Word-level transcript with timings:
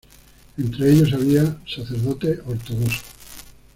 Entre 0.59 0.89
ellos 0.91 1.13
había 1.13 1.59
sacerdotes 1.67 2.39
ortodoxos. 2.47 3.03